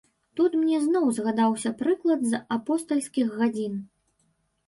Тут 0.37 0.51
мне 0.61 0.77
зноў 0.85 1.03
згадаўся 1.17 1.73
прыклад 1.83 2.25
з 2.31 2.41
апостальскіх 2.57 3.27
гадзін. 3.43 3.77